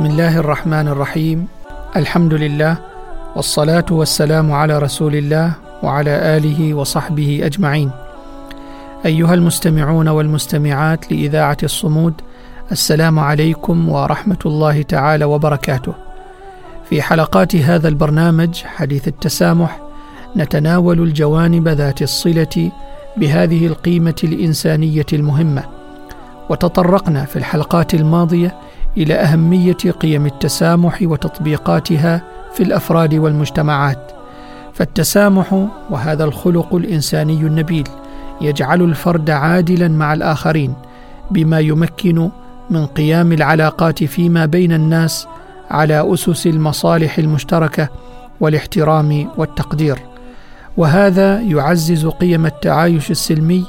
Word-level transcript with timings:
بسم 0.00 0.10
الله 0.10 0.38
الرحمن 0.38 0.88
الرحيم. 0.88 1.46
الحمد 1.96 2.34
لله 2.34 2.76
والصلاة 3.36 3.84
والسلام 3.90 4.52
على 4.52 4.78
رسول 4.78 5.14
الله 5.16 5.52
وعلى 5.82 6.10
آله 6.36 6.74
وصحبه 6.74 7.40
أجمعين. 7.42 7.90
أيها 9.06 9.34
المستمعون 9.34 10.08
والمستمعات 10.08 11.12
لإذاعة 11.12 11.56
الصمود 11.62 12.14
السلام 12.72 13.18
عليكم 13.18 13.88
ورحمة 13.88 14.38
الله 14.46 14.82
تعالى 14.82 15.24
وبركاته. 15.24 15.92
في 16.90 17.02
حلقات 17.02 17.56
هذا 17.56 17.88
البرنامج 17.88 18.62
حديث 18.64 19.08
التسامح 19.08 19.80
نتناول 20.36 21.00
الجوانب 21.00 21.68
ذات 21.68 22.02
الصلة 22.02 22.72
بهذه 23.16 23.66
القيمة 23.66 24.20
الإنسانية 24.24 25.06
المهمة. 25.12 25.62
وتطرقنا 26.50 27.24
في 27.24 27.36
الحلقات 27.36 27.94
الماضية 27.94 28.54
إلى 28.96 29.14
أهمية 29.14 29.76
قيم 30.00 30.26
التسامح 30.26 30.98
وتطبيقاتها 31.02 32.22
في 32.54 32.62
الأفراد 32.62 33.14
والمجتمعات. 33.14 34.12
فالتسامح 34.74 35.66
وهذا 35.90 36.24
الخلق 36.24 36.74
الإنساني 36.74 37.34
النبيل 37.34 37.88
يجعل 38.40 38.82
الفرد 38.82 39.30
عادلا 39.30 39.88
مع 39.88 40.12
الآخرين 40.12 40.74
بما 41.30 41.60
يمكن 41.60 42.30
من 42.70 42.86
قيام 42.86 43.32
العلاقات 43.32 44.04
فيما 44.04 44.46
بين 44.46 44.72
الناس 44.72 45.26
على 45.70 46.14
أسس 46.14 46.46
المصالح 46.46 47.18
المشتركة 47.18 47.88
والاحترام 48.40 49.28
والتقدير. 49.36 49.98
وهذا 50.76 51.40
يعزز 51.40 52.06
قيم 52.06 52.46
التعايش 52.46 53.10
السلمي 53.10 53.64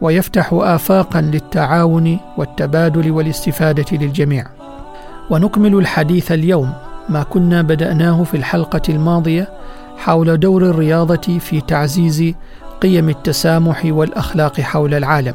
ويفتح 0.00 0.48
افاقا 0.52 1.20
للتعاون 1.20 2.18
والتبادل 2.36 3.10
والاستفادة 3.10 3.96
للجميع. 3.96 4.46
ونكمل 5.30 5.74
الحديث 5.74 6.32
اليوم 6.32 6.72
ما 7.08 7.22
كنا 7.22 7.62
بدأناه 7.62 8.22
في 8.22 8.36
الحلقة 8.36 8.82
الماضية 8.88 9.48
حول 9.96 10.40
دور 10.40 10.62
الرياضة 10.62 11.38
في 11.38 11.60
تعزيز 11.60 12.34
قيم 12.80 13.08
التسامح 13.08 13.82
والأخلاق 13.84 14.60
حول 14.60 14.94
العالم. 14.94 15.34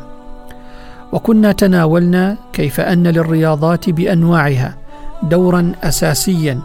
وكنا 1.11 1.51
تناولنا 1.51 2.37
كيف 2.53 2.79
أن 2.79 3.07
للرياضات 3.07 3.89
بأنواعها 3.89 4.75
دورا 5.23 5.71
أساسيا 5.83 6.59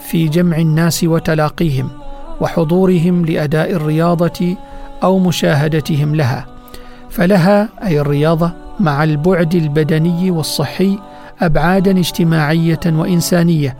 في 0.00 0.28
جمع 0.28 0.56
الناس 0.58 1.04
وتلاقيهم 1.04 1.90
وحضورهم 2.40 3.24
لأداء 3.24 3.72
الرياضة 3.72 4.56
أو 5.02 5.18
مشاهدتهم 5.18 6.14
لها. 6.14 6.46
فلها 7.10 7.68
أي 7.82 8.00
الرياضة 8.00 8.52
مع 8.80 9.04
البعد 9.04 9.54
البدني 9.54 10.30
والصحي 10.30 10.98
أبعادا 11.40 11.98
اجتماعية 11.98 12.80
وإنسانية 12.86 13.76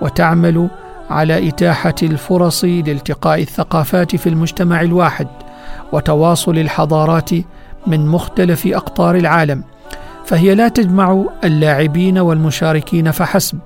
وتعمل 0.00 0.68
على 1.10 1.48
إتاحة 1.48 1.94
الفرص 2.02 2.64
لالتقاء 2.64 3.42
الثقافات 3.42 4.16
في 4.16 4.28
المجتمع 4.28 4.80
الواحد 4.80 5.28
وتواصل 5.92 6.58
الحضارات 6.58 7.30
من 7.86 8.06
مختلف 8.06 8.66
أقطار 8.66 9.16
العالم. 9.16 9.62
فهي 10.24 10.54
لا 10.54 10.68
تجمع 10.68 11.24
اللاعبين 11.44 12.18
والمشاركين 12.18 13.10
فحسب 13.10 13.58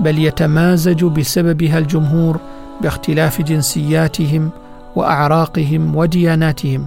بل 0.00 0.18
يتمازج 0.18 1.04
بسببها 1.04 1.78
الجمهور 1.78 2.40
باختلاف 2.80 3.42
جنسياتهم 3.42 4.50
وأعراقهم 4.96 5.96
ودياناتهم 5.96 6.86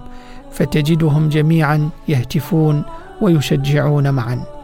فتجدهم 0.51 1.29
جميعا 1.29 1.89
يهتفون 2.07 2.83
ويشجعون 3.21 4.11
معا. 4.11 4.60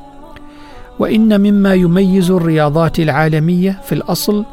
وإن 1.00 1.42
مما 1.42 1.74
يميز 1.74 2.32
الرياضات 2.32 3.00
العالمية 3.00 3.80
في 3.84 3.96
الأصل 3.96 4.46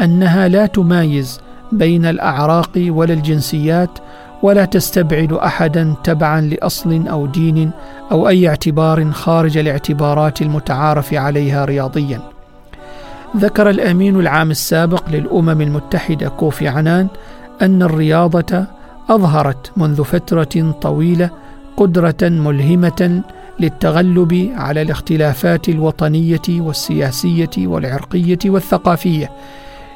أنها 0.00 0.48
لا 0.48 0.66
تمايز 0.66 1.40
بين 1.72 2.04
الأعراق 2.04 2.70
ولا 2.88 3.14
الجنسيات 3.14 3.90
ولا 4.42 4.64
تستبعد 4.64 5.32
احدا 5.32 5.94
تبعا 6.04 6.40
لأصل 6.40 7.06
أو 7.08 7.26
دين 7.26 7.70
أو 8.12 8.28
أي 8.28 8.48
اعتبار 8.48 9.10
خارج 9.10 9.58
الاعتبارات 9.58 10.42
المتعارف 10.42 11.14
عليها 11.14 11.64
رياضيا. 11.64 12.20
ذكر 13.36 13.70
الأمين 13.70 14.20
العام 14.20 14.50
السابق 14.50 15.08
للأمم 15.10 15.60
المتحدة 15.60 16.28
كوفي 16.28 16.68
عنان 16.68 17.08
أن 17.62 17.82
الرياضة 17.82 18.64
أظهرت 19.10 19.72
منذ 19.76 20.04
فترة 20.04 20.74
طويلة 20.80 21.30
قدرة 21.76 22.16
ملهمة 22.22 23.22
للتغلب 23.62 24.52
على 24.54 24.82
الاختلافات 24.82 25.68
الوطنية 25.68 26.40
والسياسية 26.48 27.50
والعرقية 27.58 28.38
والثقافية. 28.46 29.30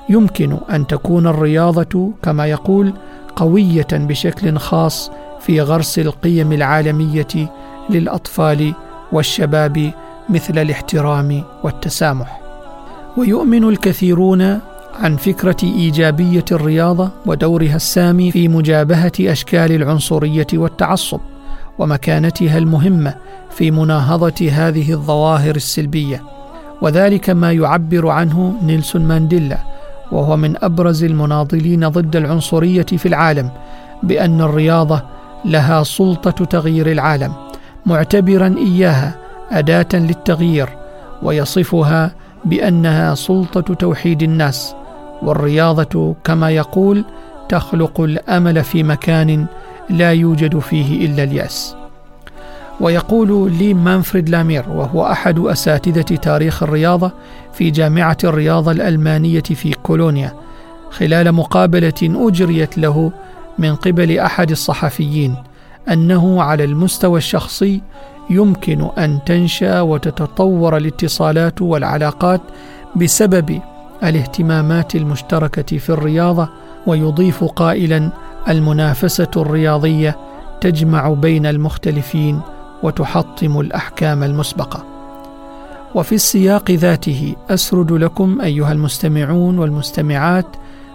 يمكن 0.08 0.56
أن 0.70 0.86
تكون 0.86 1.26
الرياضة 1.26 2.10
كما 2.22 2.46
يقول 2.46 2.92
قوية 3.36 3.86
بشكل 3.92 4.58
خاص 4.58 5.10
في 5.40 5.60
غرس 5.60 5.98
القيم 5.98 6.52
العالمية 6.52 7.52
للأطفال 7.90 8.74
والشباب 9.12 9.92
مثل 10.28 10.58
الاحترام 10.58 11.42
والتسامح. 11.62 12.40
ويؤمن 13.16 13.68
الكثيرون 13.68 14.60
عن 15.00 15.16
فكرة 15.16 15.56
إيجابية 15.62 16.44
الرياضة 16.52 17.10
ودورها 17.26 17.76
السامي 17.76 18.30
في 18.32 18.48
مجابهة 18.48 19.12
أشكال 19.20 19.72
العنصرية 19.72 20.46
والتعصب. 20.54 21.20
ومكانتها 21.78 22.58
المهمة 22.58 23.14
في 23.50 23.70
مناهضة 23.70 24.50
هذه 24.52 24.92
الظواهر 24.92 25.56
السلبية. 25.56 26.22
وذلك 26.82 27.30
ما 27.30 27.52
يعبر 27.52 28.08
عنه 28.08 28.54
نيلسون 28.62 29.02
مانديلا 29.02 29.58
وهو 30.12 30.36
من 30.36 30.64
أبرز 30.64 31.04
المناضلين 31.04 31.88
ضد 31.88 32.16
العنصرية 32.16 32.82
في 32.82 33.06
العالم 33.06 33.50
بأن 34.02 34.40
الرياضة 34.40 35.02
لها 35.44 35.82
سلطة 35.82 36.44
تغيير 36.44 36.92
العالم 36.92 37.32
معتبرا 37.86 38.54
إياها 38.58 39.14
أداة 39.50 39.88
للتغيير 39.94 40.68
ويصفها 41.22 42.14
بأنها 42.44 43.14
سلطة 43.14 43.74
توحيد 43.74 44.22
الناس. 44.22 44.74
والرياضة 45.22 46.14
كما 46.24 46.50
يقول 46.50 47.04
تخلق 47.48 48.00
الأمل 48.00 48.64
في 48.64 48.82
مكان 48.82 49.46
لا 49.90 50.12
يوجد 50.12 50.58
فيه 50.58 51.06
إلا 51.06 51.22
اليأس. 51.22 51.76
ويقول 52.80 53.52
لي 53.52 53.74
مانفريد 53.74 54.28
لامير 54.28 54.64
وهو 54.68 55.06
أحد 55.06 55.38
أساتذة 55.38 56.16
تاريخ 56.16 56.62
الرياضة 56.62 57.12
في 57.52 57.70
جامعة 57.70 58.16
الرياضة 58.24 58.72
الألمانية 58.72 59.40
في 59.40 59.72
كولونيا 59.82 60.34
خلال 60.90 61.32
مقابلة 61.32 61.92
أجريت 62.02 62.78
له 62.78 63.12
من 63.58 63.74
قبل 63.74 64.18
أحد 64.18 64.50
الصحفيين 64.50 65.34
أنه 65.88 66.42
على 66.42 66.64
المستوى 66.64 67.18
الشخصي 67.18 67.82
يمكن 68.30 68.88
أن 68.98 69.18
تنشأ 69.26 69.80
وتتطور 69.80 70.76
الاتصالات 70.76 71.62
والعلاقات 71.62 72.40
بسبب 72.96 73.60
الاهتمامات 74.02 74.94
المشتركة 74.94 75.78
في 75.78 75.90
الرياضة 75.90 76.48
ويضيف 76.86 77.44
قائلا 77.44 78.10
المنافسة 78.48 79.30
الرياضية 79.36 80.16
تجمع 80.60 81.08
بين 81.08 81.46
المختلفين 81.46 82.40
وتحطم 82.82 83.60
الأحكام 83.60 84.22
المسبقة. 84.22 84.84
وفي 85.94 86.14
السياق 86.14 86.70
ذاته 86.70 87.34
أسرد 87.50 87.92
لكم 87.92 88.40
أيها 88.40 88.72
المستمعون 88.72 89.58
والمستمعات 89.58 90.46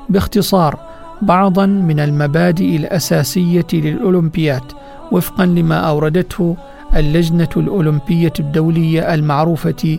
باختصار 0.10 0.80
بعضا 1.22 1.66
من 1.66 2.00
المبادئ 2.00 2.76
الأساسية 2.76 3.68
للاولمبيات 3.74 4.64
وفقا 5.12 5.46
لما 5.46 5.76
أوردته 5.76 6.56
اللجنة 6.96 7.50
الأولمبية 7.58 8.34
الدولية 8.40 9.14
المعروفة 9.14 9.98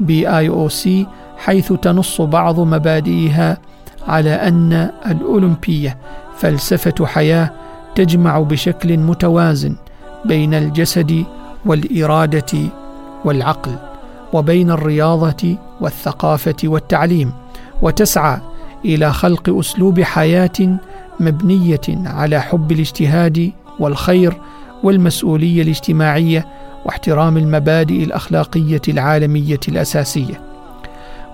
بآي 0.00 0.48
أو 0.48 0.68
سي 0.68 1.06
حيث 1.38 1.72
تنص 1.72 2.20
بعض 2.20 2.60
مبادئها 2.60 3.58
على 4.08 4.30
أن 4.34 4.90
الأولمبية 5.06 5.98
فلسفة 6.40 7.06
حياة 7.06 7.50
تجمع 7.94 8.38
بشكل 8.40 8.98
متوازن 8.98 9.76
بين 10.24 10.54
الجسد 10.54 11.24
والإرادة 11.66 12.58
والعقل 13.24 13.76
وبين 14.32 14.70
الرياضة 14.70 15.56
والثقافة 15.80 16.56
والتعليم 16.64 17.32
وتسعى 17.82 18.38
إلى 18.84 19.12
خلق 19.12 19.58
أسلوب 19.58 20.00
حياة 20.00 20.78
مبنية 21.20 21.80
على 21.88 22.40
حب 22.40 22.72
الاجتهاد 22.72 23.52
والخير 23.78 24.34
والمسؤولية 24.82 25.62
الاجتماعية 25.62 26.46
واحترام 26.84 27.36
المبادئ 27.36 28.04
الأخلاقية 28.04 28.80
العالمية 28.88 29.60
الأساسية. 29.68 30.40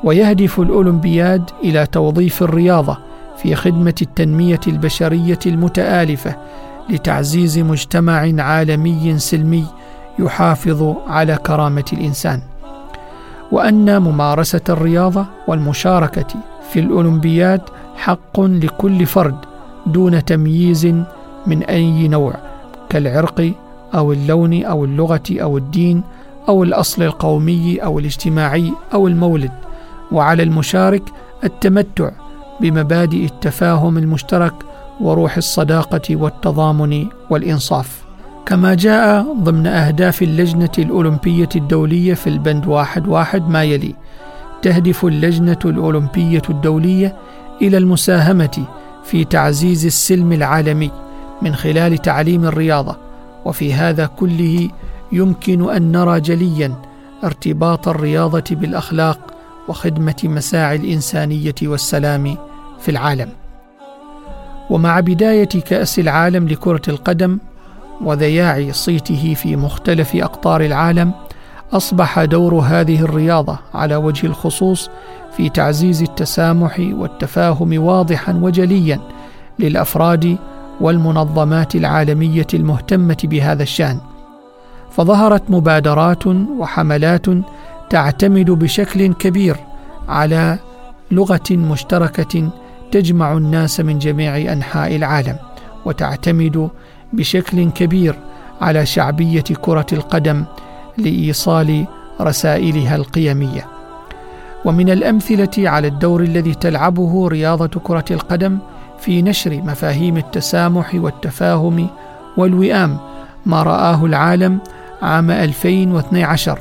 ويهدف 0.05 0.61
الأولمبياد 0.61 1.50
إلى 1.64 1.87
توظيف 1.87 2.43
الرياضة 2.43 2.99
في 3.43 3.55
خدمة 3.55 3.94
التنمية 4.03 4.61
البشرية 4.67 5.38
المتآلفة 5.47 6.37
لتعزيز 6.91 7.59
مجتمع 7.59 8.43
عالمي 8.43 9.19
سلمي 9.19 9.65
يحافظ 10.19 10.94
على 11.06 11.37
كرامة 11.37 11.85
الإنسان. 11.93 12.41
وأن 13.53 14.03
ممارسة 14.03 14.61
الرياضة 14.69 15.27
والمشاركة 15.49 16.27
في 16.73 16.81
الأولمبياد 16.81 17.61
حق 17.97 18.41
لكل 18.41 19.06
فرد 19.06 19.37
دون 19.87 20.25
تمييز 20.25 20.87
من 21.47 21.62
أي 21.62 22.09
نوع 22.09 22.35
كالعرق 22.89 23.53
أو 23.94 24.12
اللون 24.12 24.65
أو 24.65 24.85
اللغة 24.85 25.23
أو 25.31 25.59
الدين 25.59 26.03
أو 26.49 26.62
الأصل 26.62 27.03
القومي 27.03 27.79
أو 27.79 27.99
الاجتماعي 27.99 28.73
أو 28.94 29.09
المولد. 29.09 29.53
وعلى 30.12 30.43
المشارك 30.43 31.03
التمتع 31.44 32.11
بمبادئ 32.61 33.25
التفاهم 33.25 33.99
المشترك 33.99 34.55
وروح 35.00 35.37
الصداقة 35.37 36.17
والتضامن 36.17 37.06
والإنصاف. 37.31 38.05
كما 38.47 38.75
جاء 38.75 39.26
ضمن 39.43 39.67
أهداف 39.67 40.23
اللجنة 40.23 40.70
الأولمبية 40.79 41.49
الدولية 41.56 42.14
في 42.14 42.26
البند 42.26 42.67
واحد 42.67 43.08
واحد 43.08 43.49
ما 43.49 43.64
يلي 43.64 43.94
تهدف 44.62 45.05
اللجنة 45.05 45.58
الأولمبية 45.64 46.43
الدولية 46.50 47.17
إلى 47.62 47.79
المساهمة 47.79 48.64
في 49.05 49.25
تعزيز 49.25 49.87
السلم 49.87 50.32
العالمي 50.32 50.91
من 51.43 51.55
خلال 51.55 51.99
تعليم 51.99 52.44
الرياضة. 52.44 52.97
وفي 53.44 53.75
هذا 53.75 54.06
كله 54.06 54.69
يمكن 55.12 55.70
أن 55.70 55.93
نرى 55.93 56.20
جليا 56.20 56.75
ارتباط 57.25 57.88
الرياضة 57.88 58.44
بالأخلاق 58.50 59.19
وخدمة 59.69 60.17
مساعي 60.25 60.76
الإنسانية 60.76 61.55
والسلام 61.62 62.37
في 62.81 62.90
العالم. 62.90 63.28
ومع 64.70 65.00
بداية 65.00 65.49
كأس 65.49 65.99
العالم 65.99 66.49
لكرة 66.49 66.82
القدم 66.88 67.38
وذياع 68.00 68.73
صيته 68.73 69.34
في 69.34 69.56
مختلف 69.56 70.17
أقطار 70.17 70.61
العالم 70.61 71.12
أصبح 71.73 72.25
دور 72.25 72.55
هذه 72.55 73.00
الرياضة 73.00 73.58
على 73.75 73.96
وجه 73.96 74.26
الخصوص 74.26 74.90
في 75.37 75.49
تعزيز 75.49 76.02
التسامح 76.02 76.81
والتفاهم 76.81 77.82
واضحا 77.82 78.32
وجليا 78.43 79.00
للأفراد 79.58 80.37
والمنظمات 80.81 81.75
العالمية 81.75 82.46
المهتمة 82.55 83.17
بهذا 83.25 83.62
الشأن. 83.62 83.99
فظهرت 84.90 85.43
مبادرات 85.49 86.26
وحملات 86.58 87.26
تعتمد 87.90 88.50
بشكل 88.50 89.12
كبير 89.12 89.56
على 90.08 90.58
لغة 91.11 91.50
مشتركة 91.50 92.50
تجمع 92.96 93.32
الناس 93.32 93.81
من 93.81 93.98
جميع 93.98 94.52
أنحاء 94.52 94.96
العالم 94.96 95.37
وتعتمد 95.84 96.69
بشكل 97.12 97.70
كبير 97.70 98.14
على 98.60 98.87
شعبية 98.87 99.44
كرة 99.60 99.87
القدم 99.93 100.44
لإيصال 100.98 101.87
رسائلها 102.20 102.96
القيمية. 102.96 103.66
ومن 104.64 104.90
الأمثلة 104.90 105.70
على 105.70 105.88
الدور 105.88 106.20
الذي 106.22 106.54
تلعبه 106.54 107.28
رياضة 107.28 107.81
كرة 107.81 108.04
القدم 108.10 108.58
في 108.98 109.22
نشر 109.22 109.62
مفاهيم 109.62 110.16
التسامح 110.16 110.94
والتفاهم 110.94 111.88
والوئام 112.37 112.98
ما 113.46 113.62
رآه 113.62 114.04
العالم 114.04 114.58
عام 115.02 115.31
2012 115.31 116.58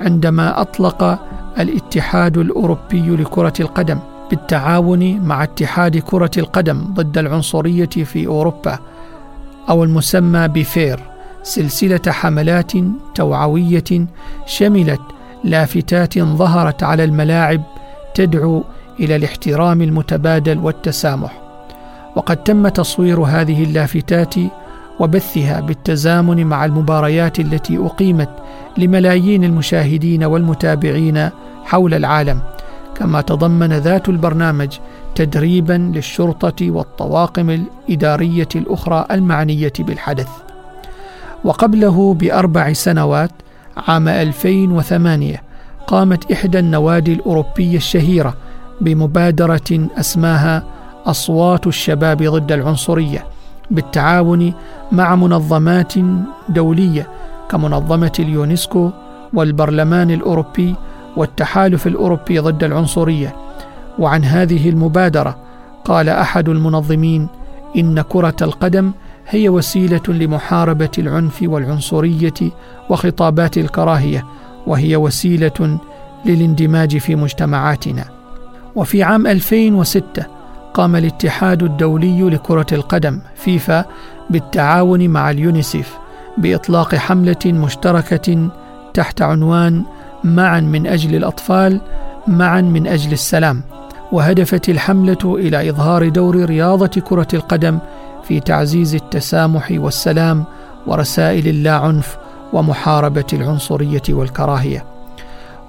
عندما 0.00 0.60
أطلق 0.60 1.18
الاتحاد 1.58 2.38
الأوروبي 2.38 3.16
لكرة 3.16 3.54
القدم. 3.60 3.98
بالتعاون 4.30 5.20
مع 5.20 5.42
اتحاد 5.42 5.98
كرة 5.98 6.30
القدم 6.38 6.84
ضد 6.94 7.18
العنصرية 7.18 7.86
في 7.86 8.26
أوروبا 8.26 8.78
أو 9.68 9.84
المسمى 9.84 10.48
بفير 10.48 11.00
سلسلة 11.42 12.00
حملات 12.08 12.72
توعوية 13.14 14.06
شملت 14.46 15.00
لافتات 15.44 16.18
ظهرت 16.18 16.82
على 16.82 17.04
الملاعب 17.04 17.62
تدعو 18.14 18.64
إلى 19.00 19.16
الاحترام 19.16 19.82
المتبادل 19.82 20.58
والتسامح. 20.58 21.40
وقد 22.16 22.36
تم 22.36 22.68
تصوير 22.68 23.20
هذه 23.20 23.64
اللافتات 23.64 24.34
وبثها 25.00 25.60
بالتزامن 25.60 26.46
مع 26.46 26.64
المباريات 26.64 27.40
التي 27.40 27.78
أقيمت 27.78 28.30
لملايين 28.78 29.44
المشاهدين 29.44 30.24
والمتابعين 30.24 31.30
حول 31.64 31.94
العالم. 31.94 32.40
كما 32.98 33.20
تضمن 33.20 33.72
ذات 33.72 34.08
البرنامج 34.08 34.78
تدريبا 35.14 35.72
للشرطة 35.94 36.70
والطواقم 36.70 37.50
الإدارية 37.50 38.48
الأخرى 38.56 39.06
المعنية 39.10 39.72
بالحدث. 39.78 40.28
وقبله 41.44 42.14
بأربع 42.14 42.72
سنوات 42.72 43.30
عام 43.88 44.08
2008 44.08 45.42
قامت 45.86 46.32
إحدى 46.32 46.58
النوادي 46.58 47.12
الأوروبية 47.12 47.76
الشهيرة 47.76 48.34
بمبادرة 48.80 49.88
أسماها 49.98 50.64
أصوات 51.06 51.66
الشباب 51.66 52.22
ضد 52.22 52.52
العنصرية 52.52 53.26
بالتعاون 53.70 54.52
مع 54.92 55.16
منظمات 55.16 55.92
دولية 56.48 57.08
كمنظمة 57.50 58.12
اليونسكو 58.18 58.90
والبرلمان 59.34 60.10
الأوروبي 60.10 60.74
والتحالف 61.18 61.86
الأوروبي 61.86 62.38
ضد 62.38 62.64
العنصرية. 62.64 63.36
وعن 63.98 64.24
هذه 64.24 64.68
المبادرة 64.68 65.38
قال 65.84 66.08
أحد 66.08 66.48
المنظمين 66.48 67.28
إن 67.76 68.00
كرة 68.00 68.36
القدم 68.42 68.92
هي 69.28 69.48
وسيلة 69.48 70.02
لمحاربة 70.08 70.90
العنف 70.98 71.38
والعنصرية 71.42 72.34
وخطابات 72.90 73.58
الكراهية 73.58 74.24
وهي 74.66 74.96
وسيلة 74.96 75.78
للاندماج 76.24 76.98
في 76.98 77.16
مجتمعاتنا. 77.16 78.04
وفي 78.76 79.02
عام 79.02 79.26
2006 79.26 80.26
قام 80.74 80.96
الاتحاد 80.96 81.62
الدولي 81.62 82.22
لكرة 82.30 82.66
القدم 82.72 83.20
فيفا 83.34 83.84
بالتعاون 84.30 85.08
مع 85.08 85.30
اليونيسيف 85.30 85.98
بإطلاق 86.38 86.94
حملة 86.94 87.36
مشتركة 87.46 88.48
تحت 88.94 89.22
عنوان 89.22 89.82
معا 90.24 90.60
من 90.60 90.86
أجل 90.86 91.14
الأطفال 91.14 91.80
معا 92.26 92.60
من 92.60 92.86
أجل 92.86 93.12
السلام 93.12 93.62
وهدفت 94.12 94.68
الحملة 94.68 95.18
إلى 95.24 95.70
إظهار 95.70 96.08
دور 96.08 96.44
رياضة 96.44 97.00
كرة 97.00 97.28
القدم 97.34 97.78
في 98.24 98.40
تعزيز 98.40 98.94
التسامح 98.94 99.68
والسلام 99.70 100.44
ورسائل 100.86 101.48
اللا 101.48 101.72
عنف 101.72 102.16
ومحاربة 102.52 103.24
العنصرية 103.32 104.02
والكراهية. 104.08 104.84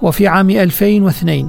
وفي 0.02 0.28
عام 0.28 0.50
2002 0.50 1.48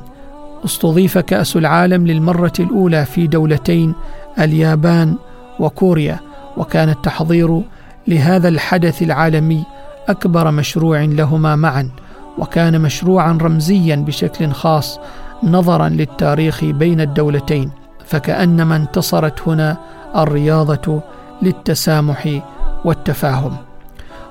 استضيف 0.66 1.18
كأس 1.18 1.56
العالم 1.56 2.08
للمرة 2.08 2.54
الأولى 2.60 3.06
في 3.06 3.28
دولتين 3.28 3.96
اليابان 4.40 5.16
وكوريا 5.60 6.20
وكان 6.58 6.90
التحضير 6.90 7.62
لهذا 8.08 8.48
الحدث 8.48 9.02
العالمي 9.02 9.64
أكبر 10.10 10.52
مشروع 10.52 11.02
لهما 11.02 11.56
معا 11.56 11.90
وكان 12.38 12.82
مشروعا 12.82 13.38
رمزيا 13.42 13.96
بشكل 13.96 14.52
خاص 14.52 15.00
نظرا 15.44 15.90
للتاريخ 15.90 16.64
بين 16.64 17.02
الدولتين 17.02 17.72
فكأنما 18.06 18.76
انتصرت 18.76 19.48
هنا 19.48 19.78
الرياضة 20.16 21.02
للتسامح 21.42 22.42
والتفاهم. 22.86 23.58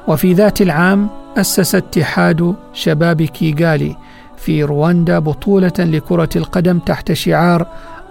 وفي 0.09 0.33
ذات 0.33 0.63
العام 0.63 1.09
أسس 1.37 1.75
اتحاد 1.75 2.55
شباب 2.73 3.23
كيغالي 3.23 3.97
في 4.37 4.65
رواندا 4.65 5.19
بطولة 5.19 5.73
لكرة 5.79 6.29
القدم 6.37 6.79
تحت 6.79 7.13
شعار 7.13 7.67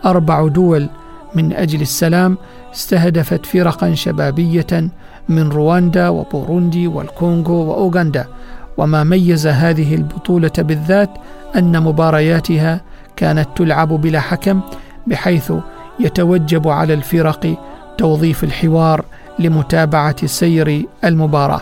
أربع 0.05 0.47
دول. 0.47 0.89
من 1.35 1.53
أجل 1.53 1.81
السلام 1.81 2.37
استهدفت 2.73 3.45
فرقا 3.45 3.93
شبابية 3.93 4.89
من 5.29 5.49
رواندا 5.49 6.09
وبوروندي 6.09 6.87
والكونغو 6.87 7.53
وأوغندا 7.53 8.27
وما 8.79 9.03
ميز 9.03 9.47
هذه 9.47 9.95
البطولة 9.95 10.51
بالذات 10.57 11.09
أن 11.55 11.83
مبارياتها 11.83 12.81
كانت 13.15 13.47
تلعب 13.55 13.87
بلا 13.87 14.19
حكم 14.19 14.61
بحيث 15.07 15.53
يتوجب 15.99 16.67
على 16.67 16.93
الفرق 16.93 17.55
توظيف 17.97 18.43
الحوار 18.43 19.05
لمتابعة 19.39 20.25
سير 20.25 20.85
المباراة 21.03 21.61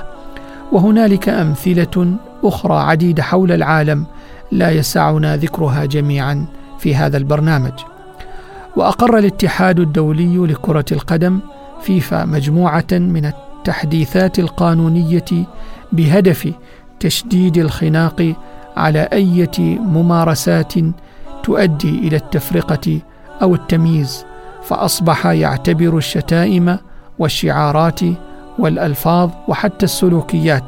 وهنالك 0.72 1.30
أمثلة 1.30 2.18
أخرى 2.44 2.76
عديدة 2.76 3.24
حول 3.24 3.52
العالم 3.52 4.06
لا 4.52 4.72
يسعنا 4.72 5.38
ذكرها 5.38 5.86
جميعا 5.86 6.46
في 6.80 6.96
هذا 6.96 7.18
البرنامج. 7.18 7.74
وأقر 8.76 9.18
الاتحاد 9.18 9.80
الدولي 9.80 10.38
لكرة 10.38 10.86
القدم 10.92 11.40
فيفا 11.82 12.26
مجموعة 12.26 12.88
من 12.92 13.26
التحديثات 13.26 14.40
القانونية 14.40 15.26
بهدف 15.92 16.54
تشديد 17.00 17.58
الخناق 17.58 18.34
على 18.78 19.00
أي 19.14 19.48
ممارسات 19.80 20.74
تؤدي 21.44 22.08
إلى 22.08 22.16
التفرقة 22.16 23.00
أو 23.42 23.56
التمييز 23.56 24.26
فأصبح 24.64 25.26
يعتبر 25.26 25.98
الشتائم 25.98 26.78
والشعارات 27.20 28.00
والألفاظ 28.60 29.30
وحتى 29.48 29.86
السلوكيات 29.86 30.64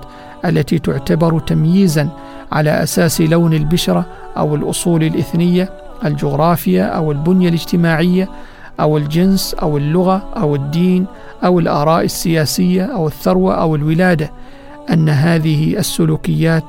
التي 0.45 0.79
تعتبر 0.79 1.39
تمييزا 1.39 2.09
على 2.51 2.83
أساس 2.83 3.21
لون 3.21 3.53
البشرة 3.53 4.05
أو 4.37 4.55
الأصول 4.55 5.03
الإثنية 5.03 5.69
الجغرافيا 6.05 6.83
أو 6.83 7.11
البنية 7.11 7.49
الاجتماعية 7.49 8.29
أو 8.79 8.97
الجنس 8.97 9.53
أو 9.53 9.77
اللغة 9.77 10.23
أو 10.37 10.55
الدين 10.55 11.05
أو 11.45 11.59
الآراء 11.59 12.03
السياسية 12.05 12.83
أو 12.83 13.07
الثروة 13.07 13.53
أو 13.55 13.75
الولادة. 13.75 14.31
أن 14.93 15.09
هذه 15.09 15.77
السلوكيات 15.77 16.63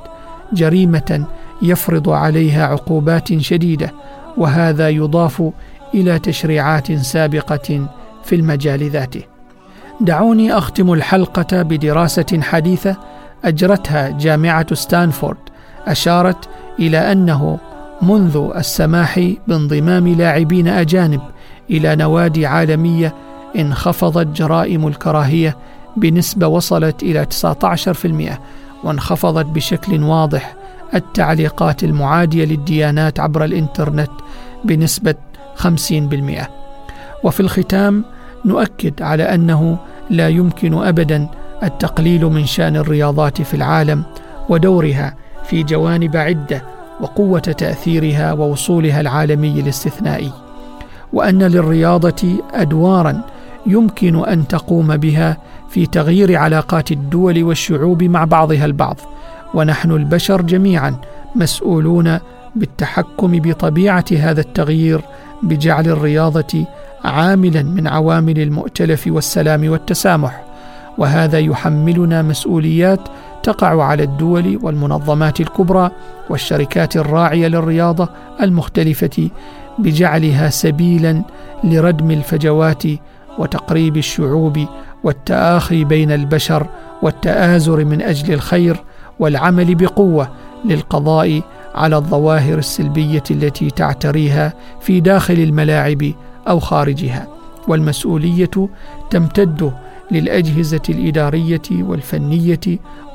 جريمة 0.53 1.27
يفرض 1.63 2.09
عليها 2.09 2.67
عقوبات 2.67 3.39
شديدة 3.39 3.93
وهذا 4.37 4.89
يضاف 4.89 5.43
إلى 5.95 6.19
تشريعات 6.19 6.93
سابقة 6.93 7.87
في 8.25 8.35
المجال 8.35 8.91
ذاته. 8.91 9.23
دعوني 10.01 10.53
أختم 10.53 10.93
الحلقة 10.93 11.63
بدراسة 11.63 12.41
حديثة 12.43 12.97
أجرتها 13.45 14.09
جامعة 14.11 14.75
ستانفورد 14.75 15.37
أشارت 15.87 16.49
إلى 16.79 17.13
أنه 17.13 17.59
منذ 18.03 18.51
السماح 18.57 19.33
بانضمام 19.49 20.09
لاعبين 20.09 20.69
أجانب 20.69 21.21
إلى 21.71 21.97
نوادي 21.97 22.47
عالمية 22.47 23.15
انخفضت 23.59 24.27
جرائم 24.27 24.87
الكراهية 24.87 25.57
بنسبة 25.97 26.47
وصلت 26.47 27.03
إلى 27.03 27.27
19% 28.35 28.39
وانخفضت 28.85 29.47
بشكل 29.47 30.03
واضح 30.03 30.55
التعليقات 30.95 31.85
المعادية 31.85 32.45
للديانات 32.45 33.21
عبر 33.21 33.45
الإنترنت 33.45 34.11
بنسبة 34.65 35.15
50% 35.57 35.65
وفي 37.25 37.41
الختام 37.41 38.05
نؤكد 38.45 39.03
على 39.03 39.23
أنه 39.23 39.79
لا 40.11 40.29
يمكن 40.29 40.75
أبدا 40.75 41.29
التقليل 41.63 42.25
من 42.25 42.47
شأن 42.47 42.77
الرياضات 42.77 43.43
في 43.43 43.55
العالم 43.55 44.03
ودورها 44.49 45.15
في 45.45 45.63
جوانب 45.63 46.17
عدة 46.17 46.63
وقوة 47.01 47.41
تأثيرها 47.41 48.33
ووصولها 48.33 49.01
العالمي 49.01 49.61
الاستثنائي 49.61 50.33
وأن 51.13 51.43
للرياضة 51.43 52.39
أدوارا 52.55 53.23
يمكن 53.67 54.25
أن 54.25 54.49
تقوم 54.49 54.97
بها 54.97 55.37
في 55.71 55.87
تغيير 55.87 56.37
علاقات 56.37 56.93
الدول 56.93 57.43
والشعوب 57.43 58.03
مع 58.03 58.25
بعضها 58.25 58.65
البعض 58.65 58.97
ونحن 59.55 59.91
البشر 59.91 60.43
جميعا 60.43 60.97
مسؤولون 61.37 62.19
بالتحكم 62.57 63.41
بطبيعة 63.41 64.05
هذا 64.13 64.41
التغيير 64.41 65.01
بجعل 65.43 65.87
الرياضة 65.87 66.65
عاملا 67.05 67.63
من 67.63 67.87
عوامل 67.89 68.39
المؤتلف 68.39 69.07
والسلام 69.07 69.71
والتسامح 69.71 70.45
وهذا 70.99 71.39
يحملنا 71.39 72.23
مسؤوليات 72.23 73.01
تقع 73.43 73.83
على 73.85 74.03
الدول 74.03 74.59
والمنظمات 74.63 75.41
الكبرى 75.41 75.91
والشركات 76.31 76.97
الراعية 76.97 77.49
للرياضة 77.49 78.09
المختلفة 78.41 79.31
بجعلها 79.79 80.51
سبيلا 80.51 81.23
لردم 81.65 82.11
الفجوات 82.11 82.83
وتقريب 83.39 83.97
الشعوب 83.97 84.67
والتآخي 85.05 85.85
بين 85.85 86.13
البشر 86.13 86.67
والتآزر 87.03 87.85
من 87.85 88.03
أجل 88.03 88.35
الخير 88.35 88.77
والعمل 89.19 89.75
بقوة 89.75 90.29
للقضاء 90.65 91.43
على 91.75 91.97
الظواهر 91.97 92.59
السلبية 92.59 93.23
التي 93.31 93.71
تعتريها 93.71 94.53
في 94.81 95.01
داخل 95.01 95.35
الملاعب 95.35 96.13
أو 96.49 96.61
خارجها 96.61 97.27
والمسؤولية 97.69 98.51
تمتد 99.11 99.73
للأجهزة 100.11 100.83
الإدارية 100.89 101.63
والفنية 101.73 102.61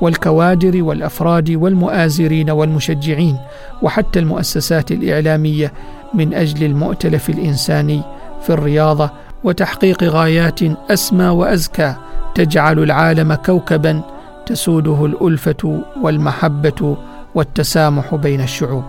والكوادر 0.00 0.82
والأفراد 0.82 1.50
والمؤازرين 1.50 2.50
والمشجعين 2.50 3.36
وحتى 3.82 4.18
المؤسسات 4.18 4.92
الإعلامية 4.92 5.72
من 6.14 6.34
أجل 6.34 6.66
المؤتلف 6.66 7.30
الإنساني 7.30 8.02
في 8.42 8.50
الرياضة 8.50 9.10
وتحقيق 9.46 10.04
غايات 10.04 10.60
أسمى 10.90 11.28
وأزكى 11.28 11.94
تجعل 12.34 12.78
العالم 12.78 13.34
كوكبا 13.34 14.00
تسوده 14.46 15.06
الألفة 15.06 15.82
والمحبة 16.02 16.96
والتسامح 17.34 18.14
بين 18.14 18.40
الشعوب. 18.40 18.84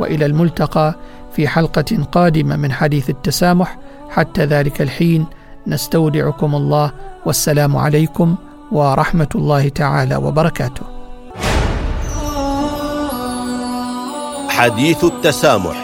وإلى 0.00 0.26
الملتقى 0.26 0.94
في 1.36 1.48
حلقة 1.48 1.98
قادمة 2.12 2.56
من 2.56 2.72
حديث 2.72 3.10
التسامح. 3.10 3.78
حتى 4.10 4.44
ذلك 4.44 4.82
الحين 4.82 5.26
نستودعكم 5.66 6.54
الله. 6.54 6.90
والسلام 7.26 7.76
عليكم 7.76 8.34
ورحمة 8.72 9.32
الله 9.34 9.68
تعالى 9.68 10.16
وبركاته. 10.16 10.82
حديث 14.48 15.04
التسامح. 15.04 15.83